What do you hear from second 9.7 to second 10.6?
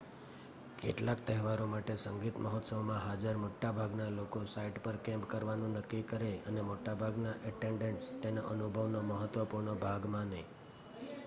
ભાગ માને